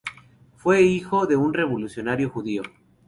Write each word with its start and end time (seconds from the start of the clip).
Fue 0.55 0.81
hijo 0.81 1.27
de 1.27 1.35
un 1.35 1.53
revolucionario 1.53 2.27
judío. 2.27 2.63